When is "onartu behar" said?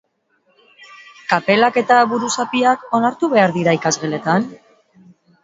3.01-3.55